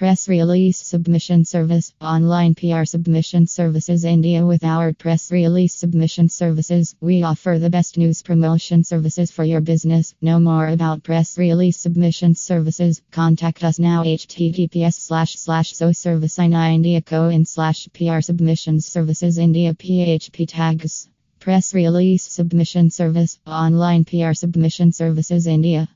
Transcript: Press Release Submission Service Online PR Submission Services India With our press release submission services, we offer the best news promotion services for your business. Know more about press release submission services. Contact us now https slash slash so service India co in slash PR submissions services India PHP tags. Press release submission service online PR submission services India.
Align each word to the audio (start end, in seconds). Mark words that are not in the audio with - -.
Press 0.00 0.30
Release 0.30 0.78
Submission 0.78 1.44
Service 1.44 1.92
Online 2.00 2.54
PR 2.54 2.84
Submission 2.86 3.46
Services 3.46 4.02
India 4.06 4.46
With 4.46 4.64
our 4.64 4.94
press 4.94 5.30
release 5.30 5.74
submission 5.74 6.30
services, 6.30 6.96
we 7.02 7.22
offer 7.22 7.58
the 7.58 7.68
best 7.68 7.98
news 7.98 8.22
promotion 8.22 8.82
services 8.82 9.30
for 9.30 9.44
your 9.44 9.60
business. 9.60 10.14
Know 10.22 10.40
more 10.40 10.68
about 10.68 11.02
press 11.02 11.36
release 11.36 11.76
submission 11.76 12.34
services. 12.34 13.02
Contact 13.10 13.62
us 13.62 13.78
now 13.78 14.02
https 14.02 14.94
slash 14.94 15.34
slash 15.36 15.76
so 15.76 15.92
service 15.92 16.38
India 16.38 17.02
co 17.02 17.28
in 17.28 17.44
slash 17.44 17.86
PR 17.92 18.22
submissions 18.22 18.86
services 18.86 19.36
India 19.36 19.74
PHP 19.74 20.48
tags. 20.48 21.10
Press 21.40 21.74
release 21.74 22.22
submission 22.22 22.88
service 22.88 23.38
online 23.46 24.06
PR 24.06 24.32
submission 24.32 24.92
services 24.92 25.46
India. 25.46 25.90